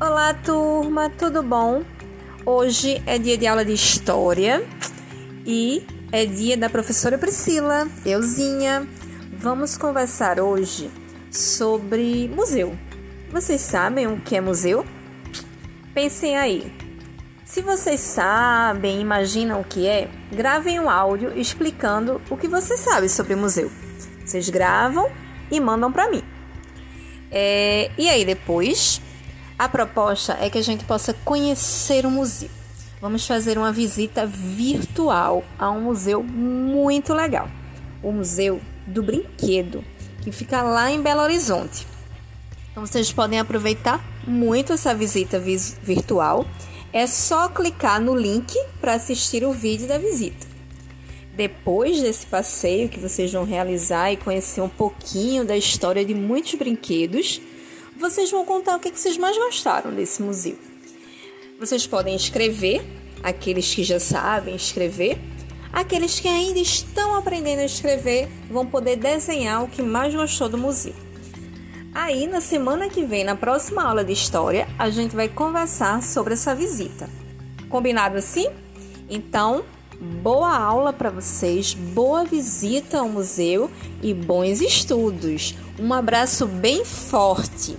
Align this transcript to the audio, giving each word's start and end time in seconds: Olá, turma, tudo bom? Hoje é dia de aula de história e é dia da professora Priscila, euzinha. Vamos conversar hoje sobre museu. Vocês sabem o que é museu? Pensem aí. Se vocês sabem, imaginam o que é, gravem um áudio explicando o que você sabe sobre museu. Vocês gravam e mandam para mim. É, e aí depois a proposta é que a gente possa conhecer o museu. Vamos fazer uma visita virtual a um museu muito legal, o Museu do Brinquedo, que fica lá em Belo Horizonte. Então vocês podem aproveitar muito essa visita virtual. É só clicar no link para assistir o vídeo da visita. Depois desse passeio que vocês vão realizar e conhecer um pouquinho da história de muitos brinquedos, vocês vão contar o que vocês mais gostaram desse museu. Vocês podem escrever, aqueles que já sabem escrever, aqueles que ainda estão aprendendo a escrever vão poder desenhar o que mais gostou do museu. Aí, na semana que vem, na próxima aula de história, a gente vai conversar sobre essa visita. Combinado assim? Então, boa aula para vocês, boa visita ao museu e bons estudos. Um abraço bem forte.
Olá, 0.00 0.34
turma, 0.34 1.08
tudo 1.08 1.40
bom? 1.40 1.84
Hoje 2.44 3.00
é 3.06 3.16
dia 3.16 3.38
de 3.38 3.46
aula 3.46 3.64
de 3.64 3.72
história 3.74 4.66
e 5.46 5.86
é 6.10 6.26
dia 6.26 6.56
da 6.56 6.68
professora 6.68 7.16
Priscila, 7.16 7.86
euzinha. 8.04 8.88
Vamos 9.38 9.76
conversar 9.76 10.40
hoje 10.40 10.90
sobre 11.30 12.28
museu. 12.34 12.76
Vocês 13.30 13.60
sabem 13.60 14.08
o 14.08 14.20
que 14.20 14.34
é 14.34 14.40
museu? 14.40 14.84
Pensem 15.94 16.36
aí. 16.36 16.72
Se 17.44 17.62
vocês 17.62 18.00
sabem, 18.00 19.00
imaginam 19.00 19.60
o 19.60 19.64
que 19.64 19.86
é, 19.86 20.10
gravem 20.32 20.80
um 20.80 20.90
áudio 20.90 21.38
explicando 21.38 22.20
o 22.28 22.36
que 22.36 22.48
você 22.48 22.76
sabe 22.76 23.08
sobre 23.08 23.36
museu. 23.36 23.70
Vocês 24.26 24.50
gravam 24.50 25.08
e 25.52 25.60
mandam 25.60 25.92
para 25.92 26.10
mim. 26.10 26.22
É, 27.30 27.92
e 27.96 28.08
aí 28.08 28.24
depois 28.24 29.00
a 29.58 29.68
proposta 29.68 30.36
é 30.40 30.50
que 30.50 30.58
a 30.58 30.62
gente 30.62 30.84
possa 30.84 31.14
conhecer 31.24 32.04
o 32.04 32.10
museu. 32.10 32.50
Vamos 33.00 33.26
fazer 33.26 33.58
uma 33.58 33.72
visita 33.72 34.26
virtual 34.26 35.44
a 35.58 35.70
um 35.70 35.82
museu 35.82 36.22
muito 36.22 37.12
legal, 37.12 37.48
o 38.02 38.10
Museu 38.10 38.60
do 38.86 39.02
Brinquedo, 39.02 39.84
que 40.22 40.32
fica 40.32 40.62
lá 40.62 40.90
em 40.90 41.02
Belo 41.02 41.20
Horizonte. 41.20 41.86
Então 42.70 42.84
vocês 42.84 43.12
podem 43.12 43.38
aproveitar 43.38 44.04
muito 44.26 44.72
essa 44.72 44.94
visita 44.94 45.38
virtual. 45.38 46.46
É 46.92 47.06
só 47.06 47.48
clicar 47.48 48.00
no 48.00 48.16
link 48.16 48.56
para 48.80 48.94
assistir 48.94 49.44
o 49.44 49.52
vídeo 49.52 49.86
da 49.86 49.98
visita. 49.98 50.46
Depois 51.36 52.00
desse 52.00 52.24
passeio 52.26 52.88
que 52.88 52.98
vocês 52.98 53.32
vão 53.32 53.44
realizar 53.44 54.12
e 54.12 54.16
conhecer 54.16 54.60
um 54.60 54.68
pouquinho 54.68 55.44
da 55.44 55.56
história 55.56 56.04
de 56.04 56.14
muitos 56.14 56.54
brinquedos, 56.54 57.40
vocês 57.96 58.30
vão 58.30 58.44
contar 58.44 58.76
o 58.76 58.80
que 58.80 58.90
vocês 58.90 59.16
mais 59.16 59.36
gostaram 59.36 59.92
desse 59.92 60.22
museu. 60.22 60.58
Vocês 61.58 61.86
podem 61.86 62.14
escrever, 62.14 62.84
aqueles 63.22 63.74
que 63.74 63.84
já 63.84 64.00
sabem 64.00 64.56
escrever, 64.56 65.18
aqueles 65.72 66.18
que 66.20 66.28
ainda 66.28 66.58
estão 66.58 67.14
aprendendo 67.14 67.60
a 67.60 67.64
escrever 67.64 68.28
vão 68.50 68.66
poder 68.66 68.96
desenhar 68.96 69.62
o 69.62 69.68
que 69.68 69.82
mais 69.82 70.14
gostou 70.14 70.48
do 70.48 70.58
museu. 70.58 70.94
Aí, 71.94 72.26
na 72.26 72.40
semana 72.40 72.88
que 72.88 73.04
vem, 73.04 73.22
na 73.22 73.36
próxima 73.36 73.84
aula 73.84 74.04
de 74.04 74.12
história, 74.12 74.66
a 74.76 74.90
gente 74.90 75.14
vai 75.14 75.28
conversar 75.28 76.02
sobre 76.02 76.34
essa 76.34 76.52
visita. 76.52 77.08
Combinado 77.68 78.16
assim? 78.16 78.48
Então, 79.08 79.64
boa 80.00 80.56
aula 80.56 80.92
para 80.92 81.10
vocês, 81.10 81.74
boa 81.74 82.24
visita 82.24 82.98
ao 82.98 83.08
museu 83.08 83.70
e 84.02 84.12
bons 84.12 84.60
estudos. 84.60 85.54
Um 85.78 85.92
abraço 85.92 86.46
bem 86.46 86.84
forte. 86.84 87.76